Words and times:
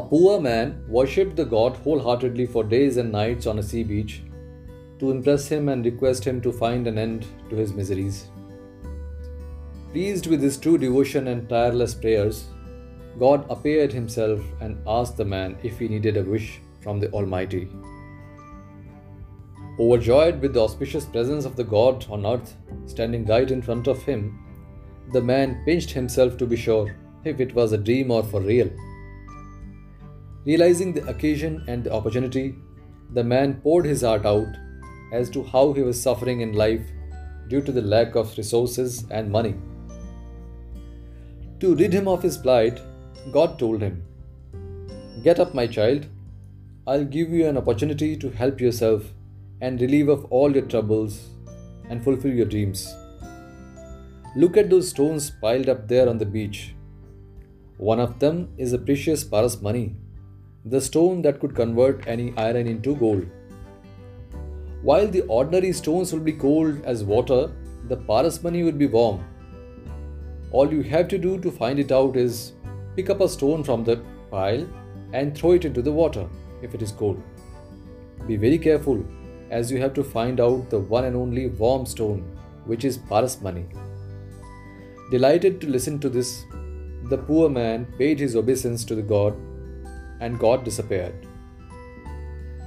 A 0.00 0.02
poor 0.02 0.40
man 0.40 0.82
worshipped 0.88 1.36
the 1.36 1.44
god 1.44 1.76
wholeheartedly 1.76 2.46
for 2.46 2.64
days 2.64 2.96
and 2.96 3.12
nights 3.12 3.46
on 3.46 3.58
a 3.58 3.62
sea 3.62 3.82
beach 3.82 4.22
to 4.98 5.10
impress 5.10 5.46
him 5.46 5.68
and 5.68 5.84
request 5.84 6.24
him 6.24 6.40
to 6.40 6.52
find 6.60 6.86
an 6.86 6.96
end 6.96 7.26
to 7.50 7.56
his 7.56 7.74
miseries. 7.74 8.30
Pleased 9.92 10.26
with 10.26 10.40
his 10.40 10.56
true 10.56 10.78
devotion 10.78 11.28
and 11.28 11.46
tireless 11.50 11.92
prayers, 11.92 12.46
God 13.18 13.44
appeared 13.50 13.92
himself 13.92 14.40
and 14.62 14.82
asked 14.86 15.18
the 15.18 15.30
man 15.36 15.58
if 15.62 15.78
he 15.78 15.88
needed 15.88 16.16
a 16.16 16.22
wish 16.22 16.60
from 16.80 16.98
the 16.98 17.10
Almighty. 17.12 17.68
Overjoyed 19.78 20.40
with 20.40 20.54
the 20.54 20.62
auspicious 20.62 21.04
presence 21.04 21.44
of 21.44 21.56
the 21.56 21.70
God 21.76 22.06
on 22.08 22.24
earth 22.24 22.54
standing 22.86 23.26
right 23.26 23.50
in 23.50 23.60
front 23.60 23.86
of 23.86 24.02
him, 24.04 24.22
the 25.12 25.20
man 25.20 25.62
pinched 25.66 25.90
himself 25.90 26.38
to 26.38 26.46
be 26.46 26.56
sure 26.56 26.96
if 27.24 27.38
it 27.38 27.54
was 27.54 27.72
a 27.72 27.84
dream 27.90 28.10
or 28.10 28.22
for 28.22 28.40
real. 28.40 28.70
Realizing 30.44 30.92
the 30.92 31.06
occasion 31.08 31.64
and 31.68 31.84
the 31.84 31.92
opportunity, 31.92 32.54
the 33.12 33.24
man 33.24 33.60
poured 33.60 33.84
his 33.84 34.02
heart 34.02 34.24
out 34.24 34.56
as 35.12 35.28
to 35.30 35.42
how 35.44 35.72
he 35.72 35.82
was 35.82 36.00
suffering 36.00 36.40
in 36.40 36.52
life 36.52 36.86
due 37.48 37.60
to 37.60 37.72
the 37.72 37.82
lack 37.82 38.14
of 38.14 38.36
resources 38.38 39.04
and 39.10 39.30
money. 39.30 39.54
To 41.60 41.74
rid 41.74 41.92
him 41.92 42.08
of 42.08 42.22
his 42.22 42.38
plight, 42.38 42.80
God 43.32 43.58
told 43.58 43.82
him, 43.82 44.02
Get 45.22 45.38
up, 45.38 45.52
my 45.52 45.66
child. 45.66 46.06
I'll 46.86 47.04
give 47.04 47.28
you 47.30 47.46
an 47.46 47.58
opportunity 47.58 48.16
to 48.16 48.30
help 48.30 48.60
yourself 48.60 49.12
and 49.60 49.80
relieve 49.80 50.08
of 50.08 50.24
all 50.26 50.50
your 50.50 50.64
troubles 50.64 51.28
and 51.90 52.02
fulfill 52.02 52.32
your 52.32 52.46
dreams. 52.46 52.94
Look 54.36 54.56
at 54.56 54.70
those 54.70 54.88
stones 54.88 55.30
piled 55.30 55.68
up 55.68 55.86
there 55.88 56.08
on 56.08 56.16
the 56.16 56.24
beach. 56.24 56.74
One 57.76 58.00
of 58.00 58.18
them 58.20 58.48
is 58.56 58.72
a 58.72 58.78
precious 58.78 59.22
Paras 59.24 59.60
mani, 59.60 59.96
the 60.64 60.80
stone 60.80 61.22
that 61.22 61.40
could 61.40 61.54
convert 61.54 62.06
any 62.06 62.34
iron 62.36 62.66
into 62.66 62.94
gold. 62.94 63.26
While 64.82 65.08
the 65.08 65.22
ordinary 65.22 65.72
stones 65.72 66.12
will 66.12 66.20
be 66.20 66.32
cold 66.32 66.84
as 66.84 67.02
water, 67.02 67.50
the 67.88 67.96
parasmani 67.96 68.64
will 68.64 68.72
be 68.72 68.86
warm. 68.86 69.24
All 70.52 70.72
you 70.72 70.82
have 70.82 71.08
to 71.08 71.18
do 71.18 71.38
to 71.38 71.50
find 71.50 71.78
it 71.78 71.92
out 71.92 72.16
is 72.16 72.52
pick 72.94 73.08
up 73.08 73.20
a 73.20 73.28
stone 73.28 73.64
from 73.64 73.84
the 73.84 74.02
pile 74.30 74.66
and 75.12 75.36
throw 75.36 75.52
it 75.52 75.64
into 75.64 75.82
the 75.82 75.92
water 75.92 76.28
if 76.62 76.74
it 76.74 76.82
is 76.82 76.92
cold. 76.92 77.22
Be 78.26 78.36
very 78.36 78.58
careful 78.58 79.04
as 79.50 79.72
you 79.72 79.80
have 79.80 79.94
to 79.94 80.04
find 80.04 80.40
out 80.40 80.70
the 80.70 80.78
one 80.78 81.04
and 81.04 81.16
only 81.16 81.48
warm 81.48 81.86
stone, 81.86 82.20
which 82.66 82.84
is 82.84 82.98
parasmani. 82.98 83.64
Delighted 85.10 85.60
to 85.60 85.68
listen 85.68 85.98
to 86.00 86.08
this, 86.08 86.44
the 87.04 87.18
poor 87.18 87.48
man 87.48 87.86
paid 87.98 88.20
his 88.20 88.36
obeisance 88.36 88.84
to 88.84 88.94
the 88.94 89.02
god, 89.02 89.34
and 90.20 90.38
God 90.38 90.64
disappeared. 90.64 91.26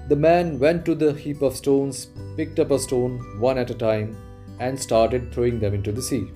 The 0.09 0.15
man 0.15 0.59
went 0.59 0.85
to 0.85 0.95
the 0.95 1.13
heap 1.13 1.41
of 1.41 1.55
stones, 1.55 2.07
picked 2.35 2.59
up 2.59 2.71
a 2.71 2.79
stone 2.79 3.39
one 3.39 3.57
at 3.57 3.69
a 3.69 3.75
time, 3.75 4.17
and 4.59 4.79
started 4.79 5.31
throwing 5.31 5.59
them 5.59 5.73
into 5.73 5.91
the 5.91 6.01
sea. 6.01 6.29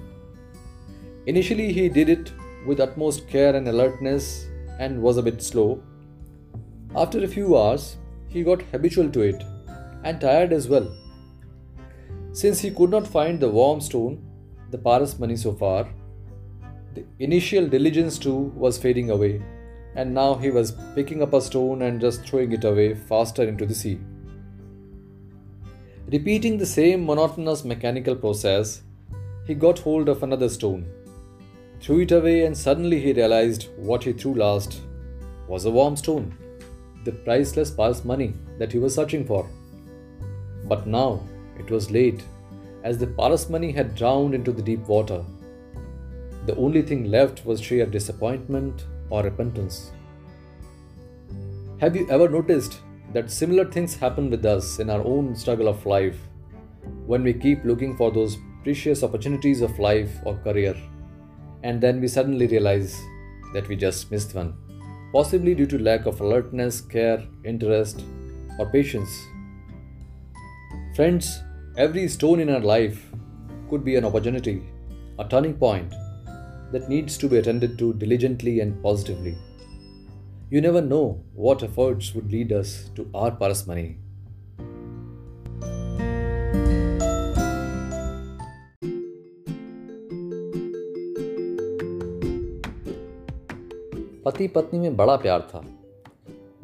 Initially, 1.26 1.74
he 1.74 1.90
did 1.90 2.08
it 2.08 2.32
with 2.66 2.80
utmost 2.80 3.28
care 3.28 3.56
and 3.56 3.68
alertness 3.68 4.48
and 4.80 5.02
was 5.02 5.18
a 5.18 5.24
bit 5.24 5.42
slow. 5.42 5.84
After 6.96 7.24
a 7.24 7.28
few 7.28 7.58
hours, 7.58 7.98
he 8.30 8.44
got 8.44 8.62
habitual 8.72 9.10
to 9.12 9.22
it 9.22 9.44
and 10.04 10.22
tired 10.22 10.54
as 10.54 10.70
well. 10.70 10.88
Since 12.32 12.60
he 12.60 12.72
could 12.72 12.90
not 12.90 13.08
find 13.08 13.40
the 13.40 13.50
warm 13.50 13.82
stone, 13.82 14.24
the 14.72 14.78
Paras 14.78 15.20
mani 15.20 15.36
so 15.36 15.54
far, 15.54 15.88
the 16.94 17.04
initial 17.20 17.68
diligence 17.68 18.18
too 18.18 18.54
was 18.56 18.78
fading 18.78 19.10
away 19.10 19.42
and 19.98 20.14
now 20.14 20.36
he 20.36 20.52
was 20.52 20.76
picking 20.96 21.24
up 21.24 21.34
a 21.34 21.42
stone 21.42 21.82
and 21.82 22.00
just 22.00 22.24
throwing 22.24 22.52
it 22.52 22.64
away 22.64 22.94
faster 22.94 23.44
into 23.44 23.66
the 23.66 23.74
sea. 23.74 24.00
Repeating 26.16 26.58
the 26.58 26.68
same 26.68 27.06
monotonous 27.06 27.66
mechanical 27.66 28.16
process, 28.16 28.84
he 29.48 29.56
got 29.56 29.80
hold 29.80 30.08
of 30.08 30.22
another 30.22 30.50
stone, 30.50 30.86
threw 31.82 32.02
it 32.02 32.12
away, 32.12 32.46
and 32.46 32.56
suddenly 32.56 33.00
he 33.00 33.12
realized 33.12 33.70
what 33.76 34.04
he 34.04 34.14
threw 34.14 34.36
last 34.36 34.82
was 35.48 35.66
a 35.66 35.72
warm 35.72 35.96
stone, 35.96 36.28
the 37.04 37.12
priceless 37.12 37.72
Paras 37.72 38.06
mani 38.06 38.34
that 38.60 38.72
he 38.72 38.78
was 38.78 38.94
searching 38.94 39.26
for. 39.26 39.50
But 40.66 40.86
now 40.86 41.24
it 41.58 41.72
was 41.72 41.90
late, 41.90 42.24
as 42.84 43.00
the 43.00 43.08
Paras 43.08 43.50
mani 43.50 43.72
had 43.72 43.96
drowned 43.96 44.36
into 44.36 44.52
the 44.52 44.62
deep 44.62 44.88
water. 44.88 45.24
The 46.46 46.56
only 46.56 46.84
thing 46.84 47.06
left 47.06 47.46
was 47.46 47.60
sheer 47.60 47.88
disappointment 47.88 48.86
or 49.10 49.24
repentance. 49.24 49.92
Have 51.80 51.96
you 51.96 52.10
ever 52.10 52.28
noticed 52.28 52.82
that 53.14 53.32
similar 53.32 53.66
things 53.66 53.96
happen 53.96 54.30
with 54.30 54.46
us 54.46 54.80
in 54.80 54.90
our 54.90 55.02
own 55.02 55.36
struggle 55.36 55.68
of 55.68 55.86
life 55.86 56.18
when 57.06 57.24
we 57.24 57.34
keep 57.34 57.64
looking 57.64 57.96
for 57.96 58.12
those 58.12 58.38
precious 58.64 59.04
opportunities 59.04 59.62
of 59.62 59.80
life 59.80 60.12
or 60.26 60.36
career 60.38 60.76
and 61.64 61.80
then 61.80 62.02
we 62.02 62.08
suddenly 62.08 62.48
realize 62.48 63.00
that 63.54 63.68
we 63.68 63.76
just 63.76 64.12
missed 64.12 64.36
one, 64.36 64.54
possibly 65.14 65.56
due 65.56 65.66
to 65.68 65.78
lack 65.80 66.06
of 66.06 66.20
alertness, 66.20 66.82
care, 66.82 67.24
interest, 67.46 68.04
or 68.60 68.70
patience? 68.70 69.10
Friends, 70.96 71.40
every 71.78 72.08
stone 72.08 72.40
in 72.40 72.50
our 72.50 72.60
life 72.60 73.12
could 73.70 73.86
be 73.86 73.96
an 73.96 74.06
opportunity, 74.06 74.64
a 75.20 75.28
turning 75.28 75.54
point 75.54 75.94
that 76.72 76.90
needs 76.90 77.18
to 77.18 77.30
be 77.30 77.38
attended 77.38 77.78
to 77.80 77.94
diligently 77.94 78.60
and 78.60 78.82
positively. 78.84 79.38
You 80.50 80.62
never 80.62 80.82
know 80.82 81.22
what 81.34 81.64
efforts 81.64 82.14
would 82.14 82.32
lead 82.32 82.52
us 82.52 82.90
to 82.96 83.10
our 83.14 83.32
Paras 83.32 83.66
money. 83.68 83.88
पति 94.26 94.48
पत्नी 94.48 94.80
में 94.80 94.96
बड़ा 94.98 95.16
प्यार 95.16 95.42
था 95.54 95.62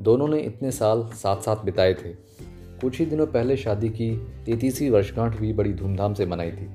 दोनों 0.01 0.27
ने 0.27 0.39
इतने 0.39 0.71
साल 0.71 1.03
साथ 1.13 1.41
साथ 1.41 1.63
बिताए 1.65 1.93
थे 1.93 2.13
कुछ 2.81 2.99
ही 2.99 3.05
दिनों 3.05 3.27
पहले 3.27 3.57
शादी 3.57 3.89
की 3.89 4.09
तैतीसवीं 4.45 4.89
वर्षगांठ 4.89 5.37
भी 5.39 5.53
बड़ी 5.53 5.73
धूमधाम 5.73 6.13
से 6.13 6.25
मनाई 6.25 6.51
थी 6.51 6.69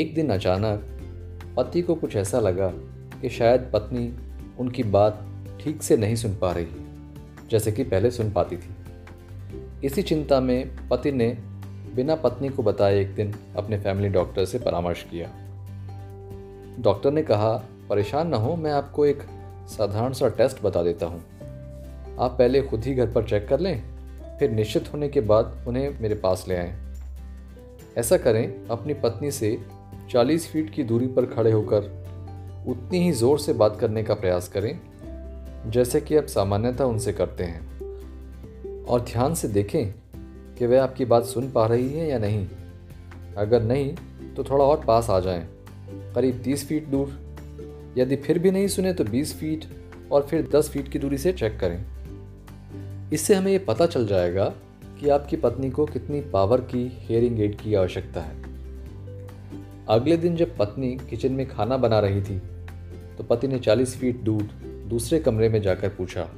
एक 0.00 0.14
दिन 0.14 0.30
अचानक 0.30 0.91
पति 1.56 1.82
को 1.82 1.94
कुछ 1.94 2.16
ऐसा 2.16 2.40
लगा 2.40 2.68
कि 3.20 3.28
शायद 3.28 3.70
पत्नी 3.72 4.12
उनकी 4.58 4.82
बात 4.82 5.24
ठीक 5.60 5.82
से 5.82 5.96
नहीं 5.96 6.16
सुन 6.16 6.34
पा 6.34 6.52
रही, 6.52 6.66
जैसे 7.50 7.72
कि 7.72 7.84
पहले 7.84 8.10
सुन 8.10 8.30
पाती 8.32 8.56
थी। 8.56 8.74
इसी 9.84 10.02
चिंता 10.02 10.40
में 10.40 10.88
पति 10.88 11.12
ने 11.12 11.28
बिना 11.94 12.14
पत्नी 12.14 12.48
को 12.48 12.62
बताए 12.62 13.00
एक 13.00 13.14
दिन 13.14 13.34
अपने 13.56 13.78
फैमिली 13.78 14.08
डॉक्टर 14.08 14.44
से 14.44 14.58
परामर्श 14.58 15.02
किया। 15.02 15.28
डॉक्टर 16.80 17.12
ने 17.12 17.22
कहा, 17.22 17.52
परेशान 17.88 18.28
ना 18.28 18.36
हो, 18.36 18.56
मैं 18.56 18.72
आपको 18.72 19.06
एक 19.06 19.22
साधारण 19.68 20.12
सा 20.12 20.28
टेस्ट 20.28 20.62
बता 20.62 20.82
देता 20.82 21.06
हूँ। 21.06 21.20
आप 22.20 22.36
पहले 22.38 22.62
खुद 22.62 22.84
ही 22.84 22.94
घर 22.94 23.12
पर 23.12 23.24
चेक 23.24 23.48
कर 23.48 23.60
लें, 23.60 23.82
फिर 24.38 24.50
निश्चित 24.50 24.92
होने 24.92 25.08
के 25.08 25.20
बाद 25.20 25.64
उन्हें 25.68 26.00
मेरे 26.00 26.14
पास 26.14 26.44
ले 26.48 26.56
आएँ। 26.56 26.74
ऐसा 27.96 28.16
करें, 28.16 28.66
अपनी 28.66 28.94
पत्नी 28.94 29.30
से 29.30 29.56
40 30.10 30.46
फीट 30.46 30.70
की 30.70 30.84
दूरी 30.84 31.06
पर 31.06 31.26
खड़े 31.26 31.52
होकर 31.52 31.90
उतनी 32.68 32.98
ही 32.98 33.12
ज़ोर 33.12 33.38
से 33.38 33.52
बात 33.52 33.76
करने 33.80 34.02
का 34.02 34.14
प्रयास 34.14 34.48
करें 34.48 34.78
जैसे 35.66 36.00
कि 36.00 36.16
आप 36.16 36.26
सामान्यतः 36.26 36.84
उनसे 36.84 37.12
करते 37.12 37.44
हैं। 37.44 38.84
और 38.84 39.00
ध्यान 39.00 39.34
से 39.34 39.48
देखें 39.48 39.94
कि 40.58 40.66
वह 40.66 40.82
आपकी 40.82 41.04
बात 41.04 41.24
सुन 41.24 41.50
पा 41.50 41.66
रही 41.66 41.92
है 41.92 42.08
या 42.08 42.18
नहीं। 42.18 42.46
अगर 43.36 43.62
नहीं 43.62 43.94
तो 44.34 44.44
थोड़ा 44.44 44.64
और 44.64 44.84
पास 44.84 45.10
आ 45.10 45.20
जाएँ, 45.20 45.48
करीब 46.14 46.42
30 46.42 46.66
फीट 46.66 46.86
दूर। 46.86 47.20
यदि 47.98 48.16
फिर 48.16 48.38
भी 48.38 48.50
नहीं 48.50 48.68
सुने 48.68 48.92
तो 48.92 49.04
20 49.04 49.34
फीट 49.34 49.64
और 50.12 50.22
फिर 50.22 50.48
10 50.54 50.68
फीट 50.68 50.88
की 50.88 50.98
दूरी 50.98 51.18
से 51.18 51.32
चेक 51.32 51.58
करें। 51.60 51.84
इससे 53.12 53.34
हमें 53.34 53.52
ये 53.52 53.58
पता 53.58 53.86
चल 53.86 54.06
जाएगा 54.06 54.44
कि 55.00 55.08
आपकी 55.08 55.36
पत्नी 55.36 55.70
को 55.70 55.86
कितनी 55.86 56.20
पावर 56.20 56.60
की 56.60 56.98
हेयरिंग 57.08 57.40
एड 57.40 57.60
की 57.60 57.74
आवश्यकता 57.74 58.20
है। 58.20 58.41
अगले 59.88 60.16
दिन 60.16 60.36
जब 60.36 60.56
पत्नी 60.56 60.96
किचन 61.10 61.32
में 61.32 61.46
खाना 61.48 61.76
बना 61.76 62.00
रही 62.00 62.22
थी 62.22 62.38
तो 63.18 63.24
पति 63.24 63.48
ने 63.48 63.58
40 63.58 63.86
फीट 63.86 64.20
दूर 64.20 64.42
दूसरे 64.88 65.18
कमरे 65.18 65.48
में 65.48 65.62
जाकर 65.62 65.88
पूछा, 65.88 66.28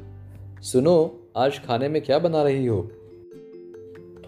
सुनो, 0.61 1.21
आज 1.37 1.59
खाने 1.67 1.89
में 1.89 2.03
क्या 2.03 2.19
बना 2.19 2.43
रही 2.43 2.67
हो? 2.67 2.91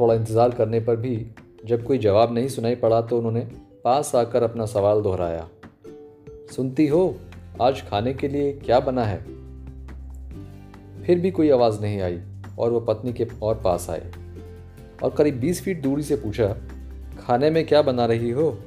थोड़ा 0.01 0.15
इंतज़ार 0.15 0.51
करने 0.51 0.81
पर 0.81 0.97
भी 0.97 1.27
जब 1.65 1.85
कोई 1.85 1.99
जवाब 1.99 2.35
नहीं 2.35 2.49
सुनाई 2.49 2.75
पड़ा 2.75 3.01
तो 3.01 3.19
उन्होंने 3.19 3.41
पास 3.85 4.15
आकर 4.15 4.43
अपना 4.43 4.67
सवाल 4.67 5.03
दोहराया, 5.03 5.49
सुनती 6.57 6.87
हो, 6.87 7.17
आज 7.62 7.83
खाने 7.89 8.15
के 8.15 8.29
लिए 8.29 8.53
क्या 8.53 8.81
बना 8.81 9.05
है? 9.05 9.19
फिर 11.03 11.21
भी 11.21 11.31
कोई 11.31 11.51
आवाज़ 11.51 11.81
नहीं 11.81 12.01
आई 12.01 12.21
और 12.59 12.71
वह 12.71 12.85
पत्नी 12.85 13.12
के 13.12 13.27
और 13.43 13.61
पास 13.65 13.91
आए 13.91 14.12
और 15.03 15.11
करीब 15.11 15.41
20 15.41 15.61
फीट 15.61 15.83
दूरी 15.83 16.03
से 16.03 16.17
पूछा, 16.17 16.57
खाने 17.21 17.51
में 17.51 17.67
क्या 17.67 17.83
बना 17.83 18.07
रही 18.07 18.31
हो? 18.31 18.59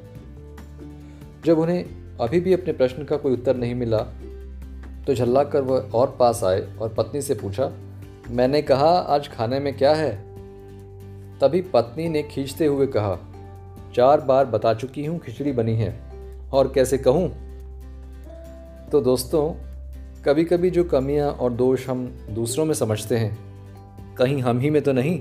जब 1.46 1.60
उन्हें 1.60 1.86
अभी 2.22 2.40
भी 2.40 2.54
अपने 2.54 2.74
प्रश्न 2.74 3.04
का 3.04 3.18
कोई 3.18 3.34
उत्तर 3.34 3.56
नहीं 3.56 3.76
मिला 3.76 3.98
तो 5.08 5.14
झल्ला 5.14 5.44
कर 5.44 5.62
वह 5.62 5.92
और 5.96 6.16
पास 6.20 6.44
आए 6.44 6.62
और 6.82 6.94
पत्नी 6.94 7.22
से 7.22 7.34
पूछा, 7.34 7.72
मैंने 8.30 8.62
कहा, 8.62 8.90
आज 8.90 9.28
खाने 9.28 9.60
में 9.60 9.74
क्या 9.78 9.94
है? 9.94 10.12
तभी 11.40 11.62
पत्नी 11.74 12.08
ने 12.10 12.24
खींचते 12.24 12.66
हुए 12.66 12.88
कहा, 12.88 13.18
चार 13.96 14.22
बार 14.22 14.46
बता 14.46 14.74
चुकी 14.74 15.06
हूँ, 15.06 15.20
खिचड़ी 15.20 15.52
बनी 15.52 15.76
है। 15.76 15.98
और 16.54 16.72
कैसे 16.76 16.98
कहूँ? 16.98 17.28
तो 18.92 19.02
दोस्तों 19.02 19.50
कभी 20.26 20.44
कभी 20.44 20.70
जो 20.70 20.84
कमियाँ 20.84 21.32
और 21.32 21.54
दोष 21.54 21.88
हम 21.90 22.06
दूसरों 22.30 22.66
में 22.66 22.74
समझते 22.74 23.18
हैं, 23.18 23.38
कहीं 24.16 24.42
हम 24.42 24.60
ही 24.60 24.70
में 24.70 24.82
तो 24.82 24.92
नहीं। 24.92 25.20